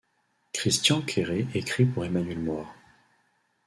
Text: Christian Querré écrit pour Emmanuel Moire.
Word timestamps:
Christian 0.57 1.03
Querré 1.03 1.45
écrit 1.53 1.85
pour 1.85 2.03
Emmanuel 2.03 2.39
Moire. 2.39 2.73